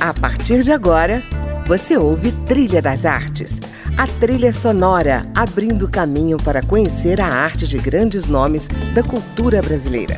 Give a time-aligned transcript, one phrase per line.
[0.00, 1.22] A partir de agora,
[1.66, 3.60] você ouve Trilha das Artes,
[3.98, 10.16] a trilha sonora abrindo caminho para conhecer a arte de grandes nomes da cultura brasileira.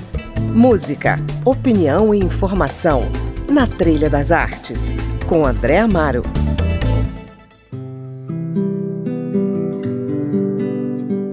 [0.54, 3.08] Música, opinião e informação
[3.50, 4.94] na Trilha das Artes,
[5.26, 6.22] com André Amaro.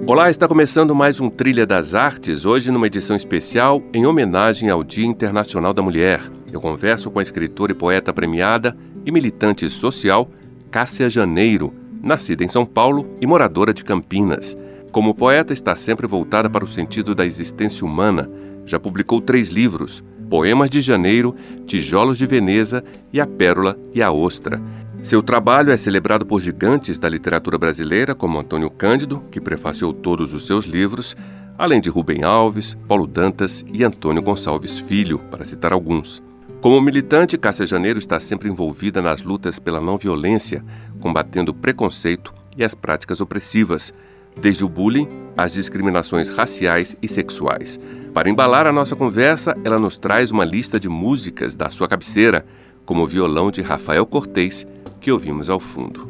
[0.08, 4.84] Olá, está começando mais um Trilha das Artes, hoje numa edição especial em homenagem ao
[4.84, 6.39] Dia Internacional da Mulher.
[6.52, 10.30] Eu converso com a escritora e poeta premiada e militante social
[10.72, 14.58] Cássia Janeiro, nascida em São Paulo e moradora de Campinas.
[14.92, 18.30] Como poeta, está sempre voltada para o sentido da existência humana.
[18.66, 21.36] Já publicou três livros: Poemas de Janeiro,
[21.66, 24.62] Tijolos de Veneza e A Pérola e a Ostra.
[25.02, 30.34] Seu trabalho é celebrado por gigantes da literatura brasileira, como Antônio Cândido, que prefaciou todos
[30.34, 31.16] os seus livros,
[31.58, 36.22] além de Rubem Alves, Paulo Dantas e Antônio Gonçalves Filho, para citar alguns.
[36.62, 40.62] Como militante, Cássia Janeiro está sempre envolvida nas lutas pela não violência,
[41.00, 43.94] combatendo o preconceito e as práticas opressivas,
[44.36, 47.80] desde o bullying às discriminações raciais e sexuais.
[48.14, 52.46] Para embalar a nossa conversa, ela nos traz uma lista de músicas da sua cabeceira,
[52.86, 54.68] como o violão de Rafael Cortez,
[55.00, 56.10] que ouvimos ao fundo.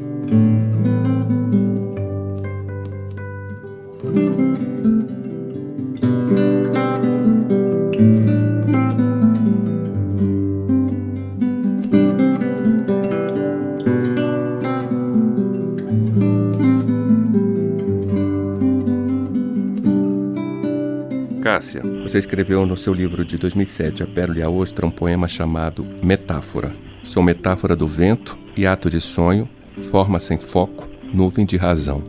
[21.59, 25.27] Cássia, você escreveu no seu livro de 2007, A Pérola e a Ostra, um poema
[25.27, 26.71] chamado Metáfora.
[27.03, 29.49] Sou metáfora do vento e ato de sonho,
[29.91, 32.01] forma sem foco, nuvem de razão.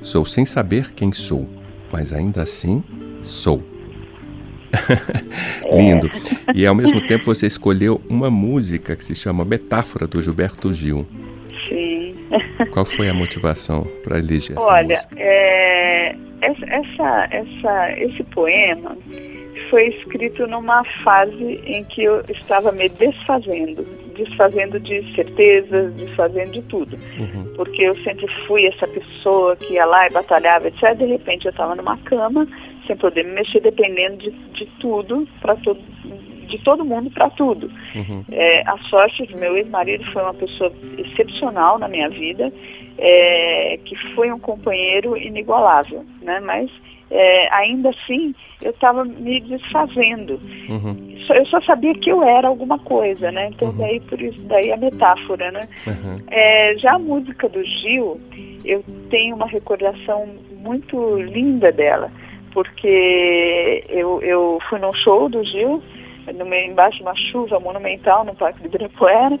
[0.00, 1.46] Sou sem saber quem sou,
[1.92, 2.82] mas ainda assim
[3.22, 3.62] sou.
[5.70, 6.10] Lindo.
[6.54, 11.06] E ao mesmo tempo você escolheu uma música que se chama Metáfora do Gilberto Gil.
[11.68, 12.14] Sim.
[12.72, 15.16] Qual foi a motivação para eleger essa Olha, música?
[15.18, 15.63] é,
[16.44, 18.96] essa, essa, esse poema
[19.70, 23.84] foi escrito numa fase em que eu estava me desfazendo,
[24.14, 26.98] desfazendo de certezas, desfazendo de tudo.
[27.18, 27.52] Uhum.
[27.56, 30.94] Porque eu sempre fui essa pessoa que ia lá e batalhava, etc.
[30.96, 32.46] De repente eu estava numa cama,
[32.86, 35.80] sem poder me mexer, dependendo de, de tudo, para todo,
[36.44, 37.70] de todo mundo para tudo.
[37.94, 38.24] Uhum.
[38.30, 42.52] É, a sorte do meu ex-marido foi uma pessoa excepcional na minha vida,
[42.98, 46.40] é, que foi um companheiro inigualável, né?
[46.40, 46.70] Mas
[47.10, 50.40] é, ainda assim eu estava me desfazendo.
[50.68, 51.14] Uhum.
[51.26, 53.48] Só- Eu só sabia que eu era alguma coisa, né?
[53.52, 53.78] Então Uhum.
[53.78, 55.68] daí por isso daí a metáfora, né?
[55.86, 56.18] Uhum.
[56.30, 58.20] É, já a música do Gil,
[58.64, 60.26] eu tenho uma recordação
[60.62, 62.10] muito linda dela,
[62.52, 65.82] porque eu, eu fui num show do Gil,
[66.32, 69.38] no meio, embaixo de uma chuva monumental no Parque do Ibirapuera,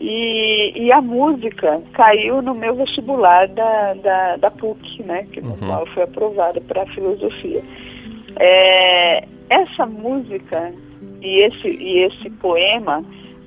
[0.00, 5.50] e, e a música caiu no meu vestibular da, da, da PUC, né, que, no
[5.50, 5.58] Uhum.
[5.58, 7.62] qual eu fui aprovada para filosofia.
[8.38, 10.72] É, essa música
[11.22, 13.04] e esse, e esse poema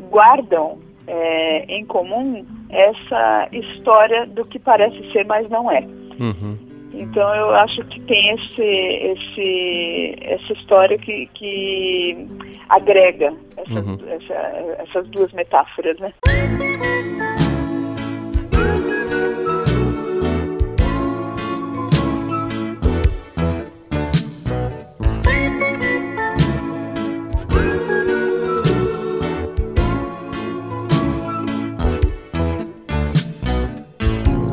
[0.10, 5.82] guardam é, em comum essa história do que parece ser, mas não é.
[6.20, 6.58] Uhum.
[6.94, 12.28] Então eu acho que tem esse, esse, essa história que, que
[12.70, 13.98] agrega essas, Uhum.
[14.10, 16.14] essa- essas duas metáforas, né?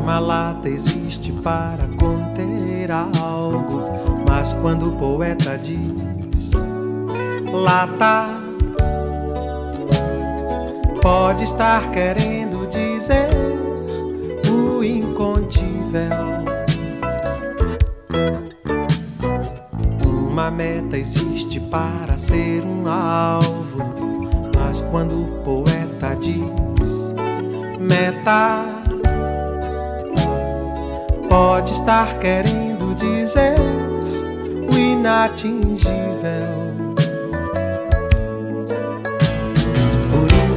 [0.01, 3.83] Uma lata existe para conter algo,
[4.29, 6.53] mas quando o poeta diz
[7.55, 8.27] lata,
[11.01, 13.29] pode estar querendo dizer
[14.51, 16.11] o incontível.
[20.05, 23.79] Uma meta existe para ser um alvo,
[24.57, 27.15] mas quando o poeta diz
[27.79, 28.65] meta,
[31.29, 33.55] pode estar querendo dizer
[34.73, 36.64] o inatingível.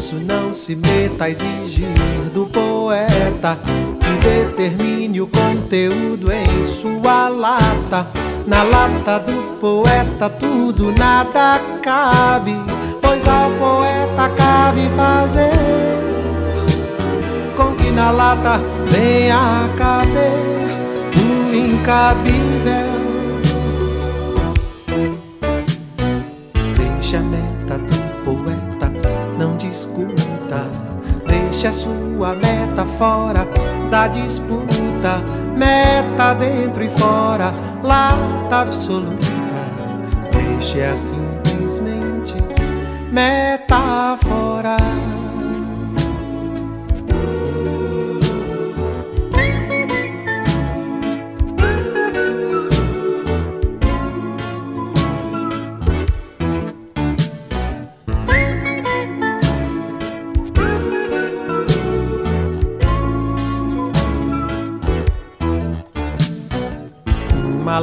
[0.07, 1.89] Isso não se meta a exigir
[2.33, 3.59] do poeta
[3.99, 8.07] que determine o conteúdo em sua lata.
[8.45, 12.55] Na lata do poeta tudo nada cabe,
[13.01, 15.51] pois ao poeta cabe fazer
[17.57, 20.31] com que na lata venha caber
[21.17, 22.86] o incabível.
[31.57, 33.47] Deixe a sua meta fora
[33.89, 35.23] da disputa,
[35.55, 37.51] meta dentro e fora,
[37.81, 39.25] lata absoluta.
[40.31, 42.35] Deixe-a simplesmente
[43.11, 44.77] meta fora.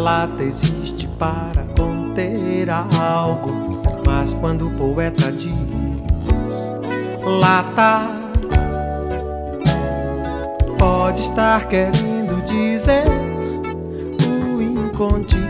[0.04, 6.74] Lata existe para conter algo, mas quando o poeta diz
[7.40, 8.02] lata,
[10.78, 13.06] pode estar querendo dizer
[14.28, 15.40] o incontível.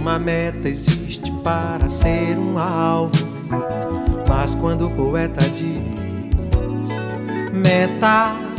[0.00, 3.12] Uma meta existe para ser um alvo,
[4.26, 7.10] mas quando o poeta diz
[7.52, 8.49] meta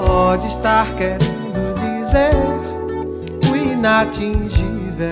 [0.00, 2.32] pode estar querendo dizer
[3.50, 5.08] o inatingível.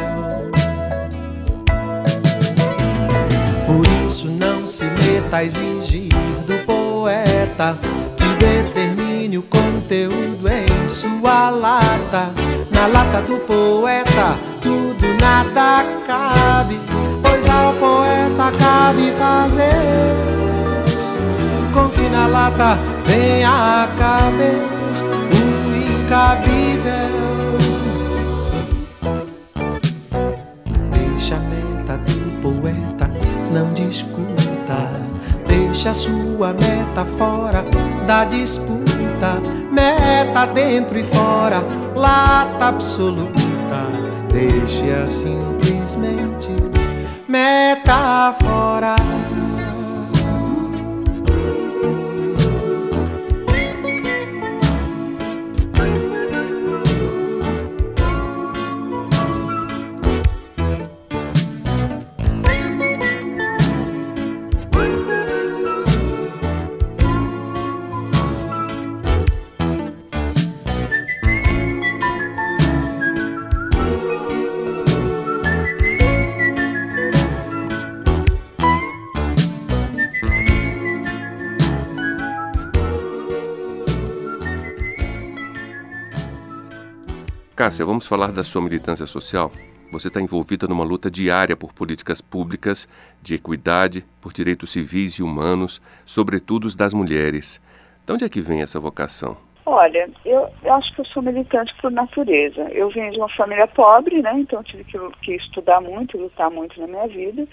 [3.66, 6.08] Por isso não se meta a exigir
[6.46, 7.78] do poeta
[8.16, 12.30] que determine o conteúdo em sua lata.
[12.70, 16.80] Na lata do poeta tudo nada cabe,
[17.22, 20.40] pois ao poeta cabe fazer
[21.72, 22.78] com que na lata
[23.10, 24.60] venha caber
[25.34, 27.10] o incabível.
[30.92, 33.10] Deixa a meta do poeta,
[33.50, 34.92] não discuta.
[35.48, 37.64] Deixa a sua meta fora
[38.06, 39.40] da disputa.
[39.72, 41.62] Meta dentro e fora,
[41.94, 43.40] lata absoluta.
[44.32, 46.50] Deixe-a simplesmente
[47.28, 48.94] meta fora.
[87.60, 89.52] Cássia, vamos falar da sua militância social?
[89.92, 92.88] Você está envolvida numa luta diária por políticas públicas
[93.20, 97.60] de equidade, por direitos civis e humanos, sobretudo os das mulheres.
[98.06, 99.36] De onde é que vem essa vocação?
[99.66, 102.62] Olha, eu, eu, acho que eu sou militante por natureza.
[102.70, 104.32] Eu venho de uma família pobre, né?
[104.38, 107.46] Então tive que, que estudar muito, lutar muito na minha vida.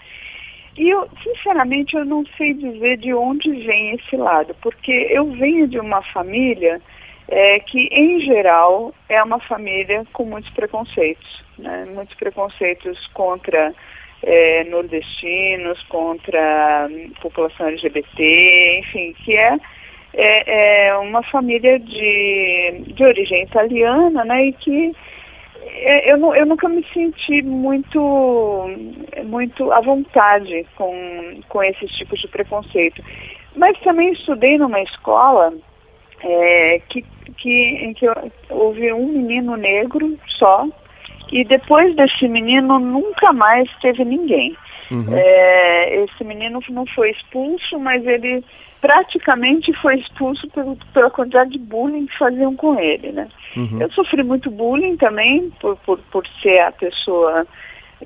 [0.77, 5.67] E eu, sinceramente, eu não sei dizer de onde vem esse lado, porque eu venho
[5.67, 6.81] de uma família
[7.29, 11.85] é que, em geral, é uma família com muitos preconceitos, né?
[11.93, 13.73] muitos preconceitos contra
[14.23, 19.57] é, nordestinos, contra hum, população LGBT, enfim, que é,
[20.13, 24.95] é, é, uma família de, de origem italiana, né, e que
[25.65, 28.69] é, eu, eu nunca me senti muito,
[29.25, 33.03] muito à vontade com, com esses tipos de preconceito.
[33.55, 35.53] Mas também estudei numa escola
[36.23, 37.03] é, que,
[37.37, 38.05] que, em que
[38.49, 40.67] houve um menino negro só,
[41.31, 44.55] e depois desse menino nunca mais teve ninguém.
[44.89, 45.05] Uhum.
[45.11, 48.43] É, esse menino não foi expulso, mas ele
[48.79, 53.27] praticamente foi expulso pelo, pela quantidade de bullying que faziam com ele, né?
[53.55, 53.81] Uhum.
[53.81, 57.45] Eu sofri muito bullying também por, por, por ser a pessoa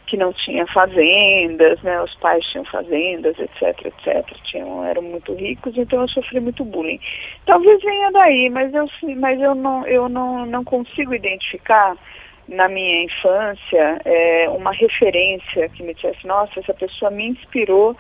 [0.08, 2.02] que não tinha fazendas, né?
[2.02, 4.26] Os pais tinham fazendas, etc, etc.
[4.46, 7.00] Tinham, eram muito ricos, então eu sofri muito bullying.
[7.46, 8.86] Talvez venha daí, mas eu,
[9.18, 11.98] mas eu não, eu não, não consigo identificar
[12.48, 17.96] na minha infância é, uma referência que me dissesse, nossa, essa pessoa me inspirou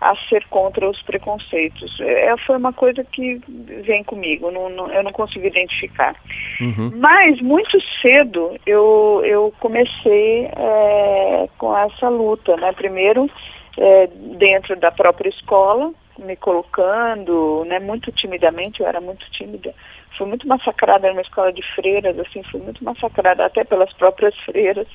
[0.00, 1.98] a ser contra os preconceitos.
[2.00, 3.40] É, foi uma coisa que
[3.84, 6.14] vem comigo, não, não, eu não consigo identificar.
[6.60, 6.92] Uhum.
[6.96, 12.72] Mas muito cedo eu, eu comecei é, com essa luta, né?
[12.72, 13.30] Primeiro
[13.78, 17.78] é, dentro da própria escola, me colocando, né?
[17.78, 19.74] Muito timidamente, eu era muito tímida.
[20.16, 24.86] Fui muito massacrada numa escola de freiras, assim, fui muito massacrada até pelas próprias freiras.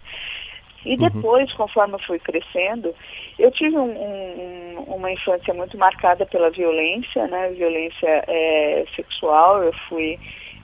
[0.85, 0.97] E uhum.
[0.97, 1.57] depois, uhum.
[1.57, 2.93] conforme eu fui crescendo,
[3.37, 7.49] eu tive um, um, uma infância muito marcada pela violência, né?
[7.49, 9.63] Violência é, sexual.
[9.63, 10.17] Eu fui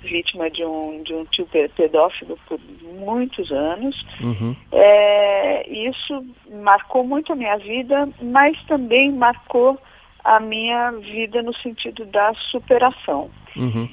[0.05, 2.59] vítima de um, de um tio pedófilo por
[2.99, 3.95] muitos anos.
[4.21, 4.55] Uhum.
[4.71, 6.25] É, isso
[6.61, 9.79] marcou muito a minha vida, mas também marcou
[10.23, 13.29] a minha vida no sentido da superação.
[13.55, 13.89] Uhum.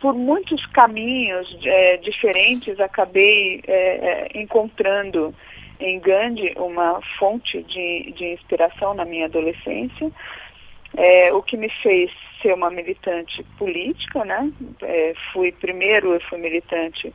[0.00, 5.34] Por muitos caminhos é, diferentes, acabei é encontrando
[5.82, 10.10] em Gandhi uma fonte de, de inspiração na minha adolescência,
[10.96, 12.10] é, o que me fez
[12.40, 14.50] ser uma militante política, né?
[14.82, 17.12] É, fui primeiro eu fui militante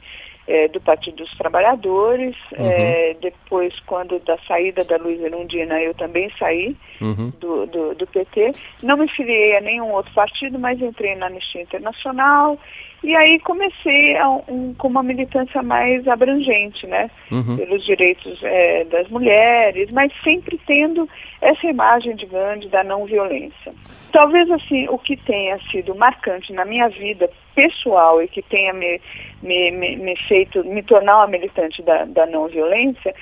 [0.48, 2.66] é, do Partido dos Trabalhadores, uhum.
[2.66, 7.32] é, depois quando da saída da Luiz Erundina eu também saí uhum.
[7.38, 11.62] do, do, do, PT, não me filiei a nenhum outro partido, mas entrei na Anistia
[11.62, 12.58] Internacional
[13.04, 17.56] e aí comecei a, um, com uma militância mais abrangente, né, uhum.
[17.56, 21.08] pelos direitos é, das mulheres, mas sempre tendo
[21.42, 23.74] essa imagem de Gandhi da não violência.
[24.12, 29.00] Talvez assim o que tenha sido marcante na minha vida pessoal e que tenha me,
[29.44, 33.14] me, me, me feito me tornar uma militante da, da não violência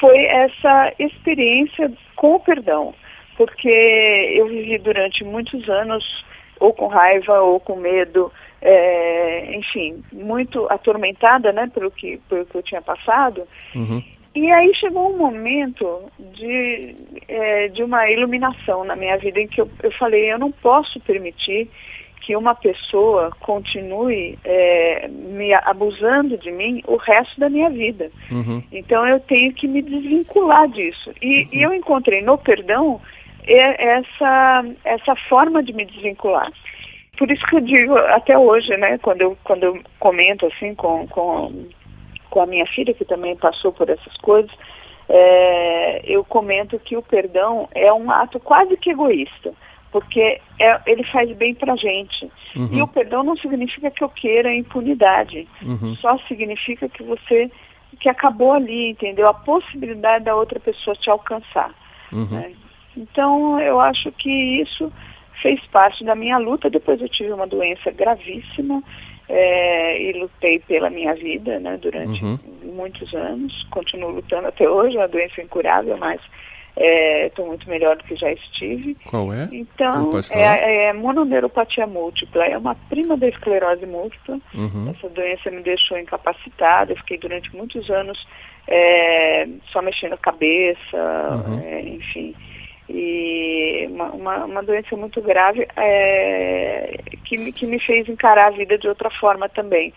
[0.00, 2.94] foi essa experiência com o perdão,
[3.36, 3.68] porque
[4.34, 6.24] eu vivi durante muitos anos
[6.58, 8.30] ou com raiva ou com medo
[8.62, 13.42] é, enfim, muito atormentada, né, pelo que, pelo que eu tinha passado.
[13.74, 14.02] Uhum.
[14.34, 16.94] E aí chegou um momento de,
[17.26, 21.00] é, de uma iluminação na minha vida em que eu, eu falei, eu não posso
[21.00, 21.68] permitir
[22.20, 28.10] que uma pessoa continue é, me abusando de mim o resto da minha vida.
[28.30, 28.62] Uhum.
[28.70, 31.10] Então eu tenho que me desvincular disso.
[31.20, 31.48] E, uhum.
[31.52, 33.00] e eu encontrei no perdão
[33.48, 36.52] essa, essa forma de me desvincular
[37.20, 41.06] por isso que eu digo até hoje, né, quando eu, quando eu comento assim com,
[41.08, 41.66] com,
[42.30, 44.50] com a minha filha, que também passou por essas coisas,
[45.06, 49.52] é, eu comento que o perdão é um ato quase que egoísta,
[49.92, 52.24] porque é, ele faz bem pra gente.
[52.56, 52.70] Uhum.
[52.72, 55.94] E o perdão não significa que eu queira impunidade, uhum.
[55.96, 57.50] só significa que você,
[58.00, 59.28] que acabou ali, entendeu?
[59.28, 61.70] A possibilidade da outra pessoa te alcançar.
[62.10, 62.24] Uhum.
[62.30, 62.52] Né?
[62.96, 64.90] Então, eu acho que isso
[65.42, 66.70] fez parte da minha luta.
[66.70, 68.82] Depois eu tive uma doença gravíssima
[69.28, 72.38] é, e lutei pela minha vida né, durante uhum.
[72.64, 73.66] muitos anos.
[73.70, 76.20] Continuo lutando até hoje, é uma doença incurável, mas
[77.26, 78.96] estou é, muito melhor do que já estive.
[79.08, 79.48] Qual é?
[79.52, 84.40] Então, é, é mononeuropatia múltipla, é uma prima da esclerose múltipla.
[84.54, 84.90] Uhum.
[84.90, 88.18] Essa doença me deixou incapacitada, eu fiquei durante muitos anos
[88.66, 90.96] é, só mexendo a cabeça,
[91.46, 91.60] uhum.
[91.60, 92.34] é, enfim
[92.92, 98.76] e uma, uma, uma doença muito grave é, que, que me fez encarar a vida
[98.76, 99.94] de outra forma também.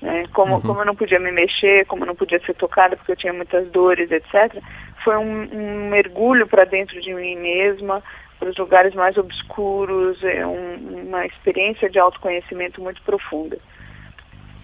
[0.00, 0.26] Né?
[0.32, 0.60] Como, uhum.
[0.60, 3.32] como eu não podia me mexer, como eu não podia ser tocada porque eu tinha
[3.32, 4.62] muitas dores, etc.,
[5.02, 8.02] foi um, um mergulho para dentro de mim mesma,
[8.38, 13.58] para os lugares mais obscuros, é um, uma experiência de autoconhecimento muito profunda.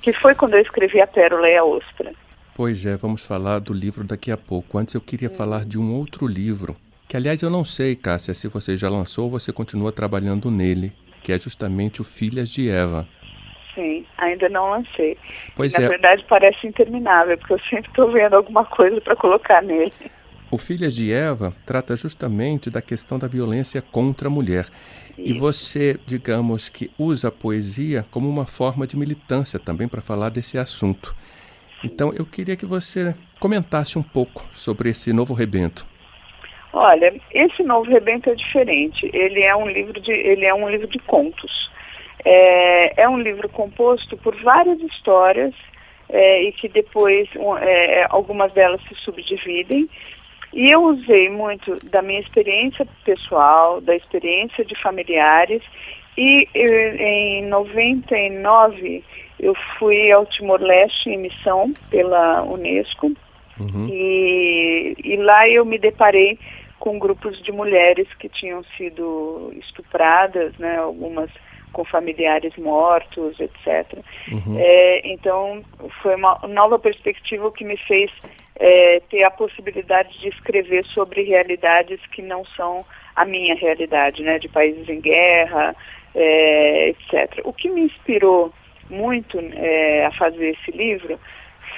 [0.02, 2.12] Que foi quando eu escrevi A Pérola e a Ostra.
[2.54, 4.78] Pois é, vamos falar do livro daqui a pouco.
[4.78, 5.36] Antes eu queria uhum.
[5.36, 6.76] falar de um outro livro
[7.12, 10.94] que aliás eu não sei, Cássia, se você já lançou ou você continua trabalhando nele,
[11.22, 13.06] que é justamente o Filhas de Eva.
[13.74, 15.18] Sim, ainda não lancei.
[15.54, 15.88] Pois Na é.
[15.88, 19.92] verdade parece interminável, porque eu sempre estou vendo alguma coisa para colocar nele.
[20.50, 24.66] O Filhas de Eva trata justamente da questão da violência contra a mulher.
[25.10, 25.34] Isso.
[25.34, 30.30] E você, digamos que usa a poesia como uma forma de militância também para falar
[30.30, 31.14] desse assunto.
[31.84, 35.91] Então eu queria que você comentasse um pouco sobre esse novo rebento.
[36.72, 39.10] Olha, esse novo rebento é diferente.
[39.12, 41.70] Ele é um livro de, ele é um livro de contos.
[42.24, 45.54] É, é um livro composto por várias histórias
[46.08, 47.28] é, e que depois
[47.60, 49.88] é, algumas delas se subdividem.
[50.52, 55.62] E eu usei muito da minha experiência pessoal, da experiência de familiares.
[56.16, 59.02] E eu, em 99
[59.40, 63.12] eu fui ao Timor-Leste em missão pela Unesco.
[63.58, 63.88] Uhum.
[63.90, 66.38] E, e lá eu me deparei
[66.82, 71.30] com grupos de mulheres que tinham sido estupradas, né, algumas
[71.72, 74.00] com familiares mortos, etc.
[74.32, 74.58] Uhum.
[74.58, 75.62] É, então,
[76.02, 78.10] foi uma nova perspectiva que me fez
[78.56, 82.84] é, ter a possibilidade de escrever sobre realidades que não são
[83.14, 85.76] a minha realidade, né, de países em guerra,
[86.16, 87.42] é, etc.
[87.44, 88.52] O que me inspirou
[88.90, 91.16] muito é, a fazer esse livro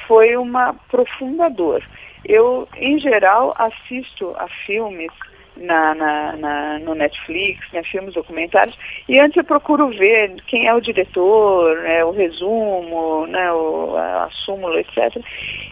[0.08, 1.84] foi uma profunda dor.
[2.25, 5.11] Eu, em geral, assisto a filmes
[5.57, 8.76] na, na, na, no Netflix, né, filmes documentários,
[9.09, 14.25] e antes eu procuro ver quem é o diretor, né, o resumo, né, o, a,
[14.25, 15.23] a súmula, etc.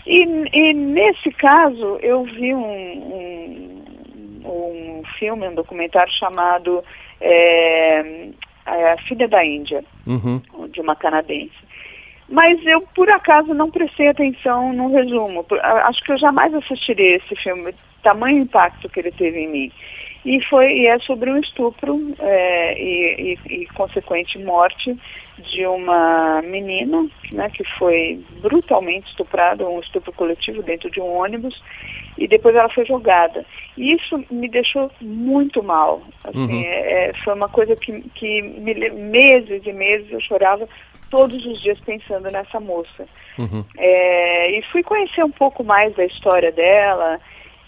[0.06, 6.82] E, e, nesse caso eu vi um, um, um filme, um documentário chamado
[7.20, 8.28] é,
[8.66, 10.40] A Filha da Índia, uhum.
[10.68, 11.71] de uma canadense.
[12.32, 15.44] Mas eu, por acaso, não prestei atenção no resumo.
[15.60, 19.72] Acho que eu jamais assistiria esse filme, tamanho impacto que ele teve em mim.
[20.24, 24.96] E, foi, e é sobre um estupro é, e, e, e, consequente morte
[25.50, 31.60] de uma menina né, que foi brutalmente estuprada, um estupro coletivo dentro de um ônibus,
[32.16, 33.44] e depois ela foi jogada.
[33.76, 36.00] E isso me deixou muito mal.
[36.24, 36.62] Assim, uhum.
[36.64, 40.66] é, é foi uma coisa que, que me, meses e meses eu chorava
[41.12, 43.06] todos os dias pensando nessa moça.
[43.38, 43.62] Uhum.
[43.76, 47.20] É, e fui conhecer um pouco mais da história dela.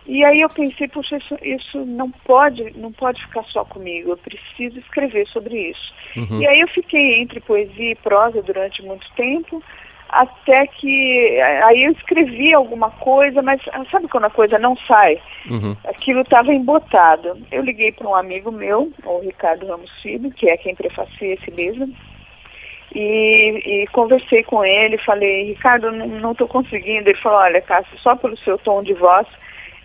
[0.06, 4.10] E aí eu pensei, puxa, isso, isso não pode, não pode ficar só comigo.
[4.10, 5.94] Eu preciso escrever sobre isso.
[6.16, 6.40] Uhum.
[6.40, 9.62] E aí eu fiquei entre poesia e prosa durante muito tempo,
[10.08, 13.60] até que aí eu escrevi alguma coisa, mas
[13.90, 15.20] sabe quando a coisa não sai?
[15.50, 15.76] Uhum.
[15.84, 17.36] Aquilo estava embotado.
[17.52, 21.50] Eu liguei para um amigo meu, o Ricardo Ramos Filho, que é quem prefacia esse
[21.50, 21.88] livro,
[22.94, 27.08] e, e, conversei com ele, falei, Ricardo, não estou conseguindo.
[27.08, 29.26] Ele falou, olha, Cássio, só pelo seu tom de voz,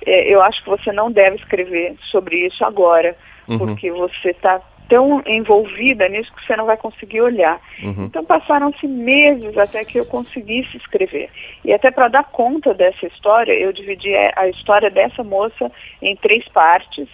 [0.05, 3.15] é, eu acho que você não deve escrever sobre isso agora,
[3.47, 3.57] uhum.
[3.57, 7.61] porque você está tão envolvida nisso que você não vai conseguir olhar.
[7.81, 8.05] Uhum.
[8.05, 11.29] Então passaram-se meses até que eu conseguisse escrever.
[11.63, 16.47] E até para dar conta dessa história, eu dividi a história dessa moça em três
[16.49, 17.07] partes.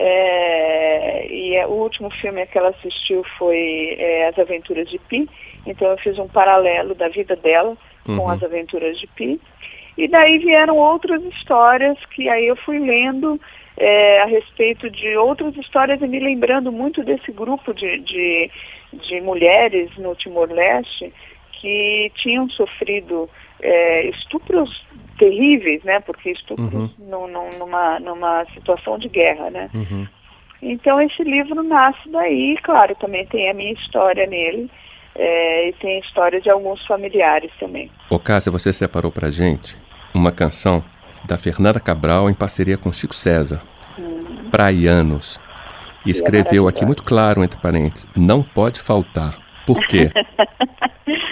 [0.00, 5.28] É, e é, o último filme que ela assistiu foi é, As Aventuras de Pi.
[5.66, 7.76] Então eu fiz um paralelo da vida dela
[8.06, 8.16] uhum.
[8.16, 9.40] com As Aventuras de Pi.
[9.96, 13.40] E daí vieram outras histórias que aí eu fui lendo
[13.76, 18.50] é, a respeito de outras histórias e me lembrando muito desse grupo de, de,
[18.92, 21.12] de mulheres no Timor-Leste
[21.60, 23.28] que tinham sofrido
[23.60, 24.84] é, estupros
[25.18, 26.00] terríveis, né?
[26.00, 26.90] Porque estupros uhum.
[26.98, 29.70] no, no, numa, numa situação de guerra, né?
[29.74, 30.06] Uhum.
[30.62, 34.70] Então esse livro nasce daí, claro, também tem a minha história nele
[35.14, 37.90] é, e tem a história de alguns familiares também.
[38.10, 39.76] Ô Cássia, você separou pra gente
[40.14, 40.82] uma canção
[41.26, 43.62] da Fernanda Cabral em parceria com Chico César,
[43.98, 44.48] hum.
[44.50, 45.40] Praianos.
[46.06, 49.36] E escreveu aqui muito claro, entre parênteses, não pode faltar.
[49.66, 50.10] Por quê?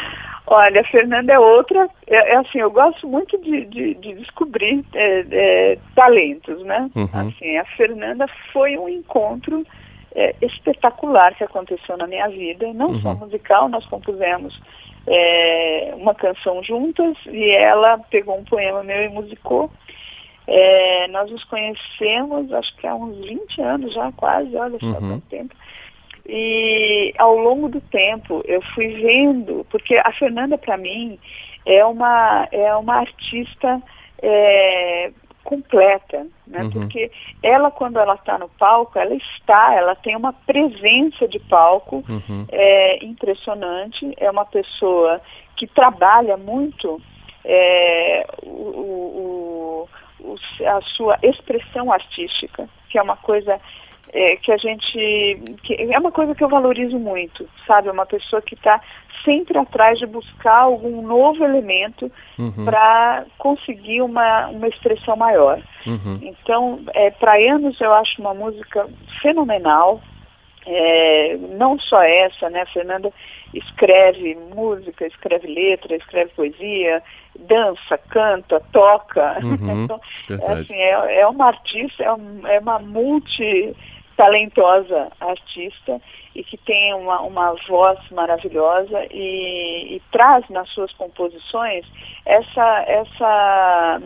[0.48, 4.84] Olha, a Fernanda é outra, é, é assim, eu gosto muito de, de, de descobrir
[4.94, 6.88] é, é, talentos, né?
[6.94, 7.08] Uhum.
[7.12, 9.66] Assim, a Fernanda foi um encontro
[10.14, 13.00] é, espetacular que aconteceu na minha vida, não uhum.
[13.00, 14.56] só musical, nós compusemos
[15.06, 19.70] é, uma canção juntas e ela pegou um poema meu e musicou.
[20.46, 24.94] É, nós nos conhecemos, acho que há uns 20 anos já, quase, olha só uhum.
[24.94, 25.54] quanto tempo.
[26.28, 31.18] E ao longo do tempo eu fui vendo, porque a Fernanda para mim
[31.64, 33.82] é uma, é uma artista
[34.22, 35.10] é,
[35.46, 36.62] completa, né?
[36.62, 36.70] Uhum.
[36.70, 37.10] Porque
[37.42, 42.46] ela, quando ela está no palco, ela está, ela tem uma presença de palco uhum.
[42.50, 44.12] é, impressionante.
[44.16, 45.20] É uma pessoa
[45.56, 47.00] que trabalha muito
[47.44, 49.88] é, o, o,
[50.20, 50.36] o,
[50.66, 53.60] a sua expressão artística, que é uma coisa
[54.16, 55.42] é, que a gente.
[55.62, 57.88] Que é uma coisa que eu valorizo muito, sabe?
[57.88, 58.80] É uma pessoa que está
[59.22, 62.64] sempre atrás de buscar algum novo elemento uhum.
[62.64, 65.60] para conseguir uma, uma expressão maior.
[65.86, 66.18] Uhum.
[66.22, 68.88] Então, é, Praianos eu acho uma música
[69.20, 70.00] fenomenal.
[70.68, 72.62] É, não só essa, né?
[72.62, 73.12] A Fernanda
[73.54, 77.02] escreve música, escreve letra, escreve poesia,
[77.38, 79.38] dança, canta, toca.
[79.44, 80.00] Uhum, então,
[80.48, 83.76] assim, é, é uma artista, é, um, é uma multi
[84.16, 86.00] talentosa artista
[86.34, 91.84] e que tem uma, uma voz maravilhosa e, e traz nas suas composições
[92.24, 94.00] essa essa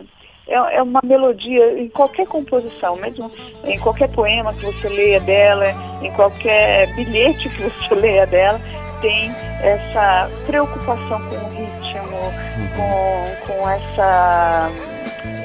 [0.47, 3.31] é, é, uma melodia em qualquer composição, mesmo
[3.63, 5.67] em qualquer poema que você leia dela,
[6.01, 8.59] em qualquer bilhete que você leia dela,
[9.01, 9.31] tem
[9.63, 12.67] essa preocupação com o ritmo, uhum.
[12.75, 14.69] com, com essa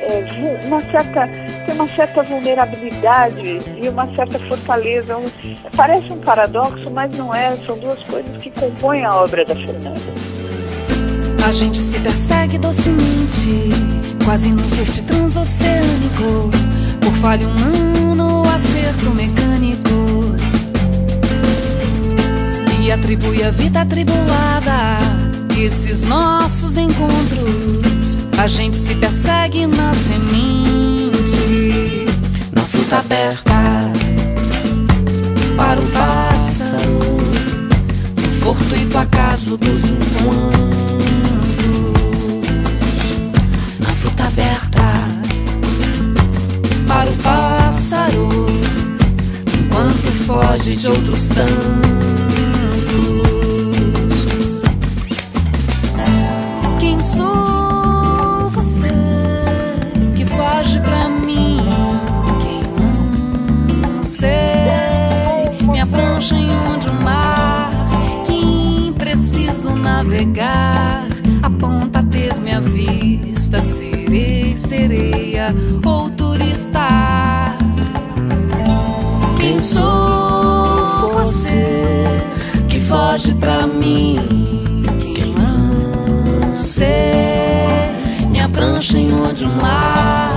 [0.02, 1.26] é, uma certa
[1.66, 5.18] tem uma certa vulnerabilidade e uma certa fortaleza.
[5.18, 5.26] Um,
[5.76, 7.57] parece um paradoxo, mas não é.
[7.57, 10.00] São duas coisas que compõem a obra da Fernanda.
[11.46, 13.70] A gente se persegue docemente,
[14.24, 16.50] quase num flerte transoceânico,
[17.00, 20.35] por falha humano, acerto mecânico.
[22.81, 24.98] E atribui a vida atribulada
[25.59, 28.18] esses nossos encontros.
[28.38, 30.75] A gente se persegue na semente,
[32.87, 33.53] fruta aberta
[35.57, 37.01] para o pássaro,
[38.40, 40.75] fortuito acaso dos encontros.
[88.76, 90.30] Prancha em onde o mar?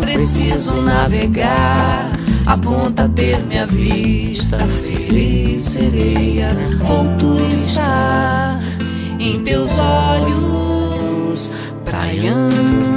[0.00, 2.10] Preciso navegar?
[2.46, 6.56] Aponta ter minha vista, serei sereia
[6.88, 8.58] ou turista
[9.18, 11.52] em teus olhos
[11.84, 12.90] praianos.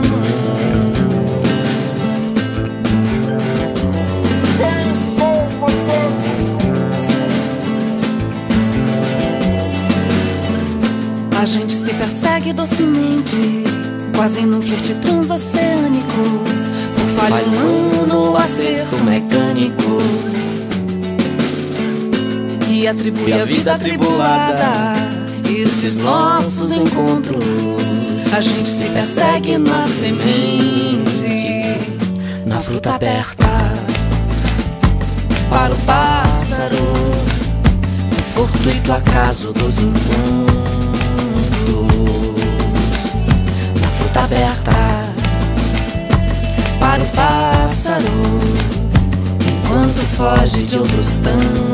[11.42, 13.63] A gente se persegue docemente,
[14.24, 16.24] quase num flerte transoceânico.
[16.96, 19.98] Por falha humano, acerto mecânico.
[22.70, 24.94] E atribui a vida atribulada
[25.50, 27.44] esses nossos encontros.
[28.34, 31.28] A gente se persegue na semente,
[32.46, 33.46] na fruta aberta.
[35.50, 36.94] Para o pássaro,
[38.34, 40.64] fortuito acaso dos encontros.
[44.14, 44.72] Fruta aberta.
[46.80, 48.06] Para o pássaro,
[49.42, 51.74] enquanto foge de outros tantos.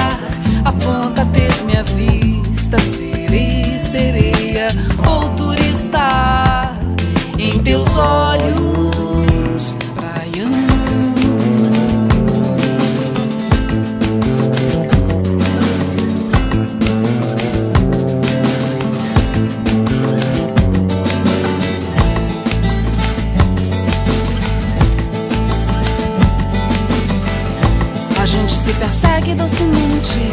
[28.21, 30.31] A gente se persegue docemente.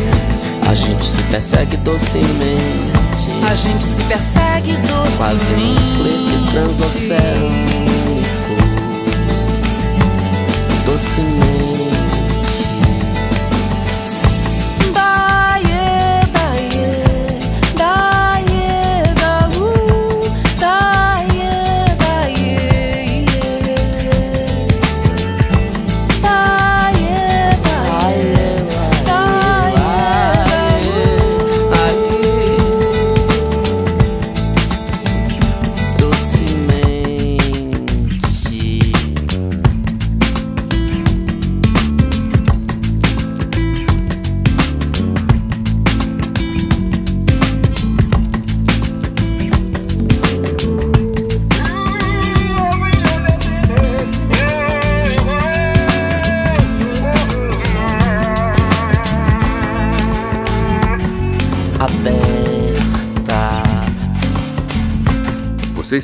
[0.68, 2.28] A gente se persegue docemente.
[3.50, 5.16] A gente se persegue docemente.
[5.16, 7.78] Quase um flerte transoceânico.
[10.84, 11.37] Docemente.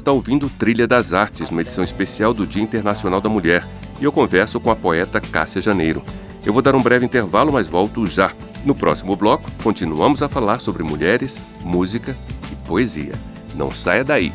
[0.04, 3.66] Está ouvindo Trilha das Artes, uma edição especial do Dia Internacional da Mulher,
[3.98, 6.02] e eu converso com a poeta Cássia Janeiro.
[6.44, 8.30] Eu vou dar um breve intervalo, mas volto já.
[8.66, 12.14] No próximo bloco, continuamos a falar sobre mulheres, música
[12.52, 13.14] e poesia.
[13.54, 14.30] Não saia daí!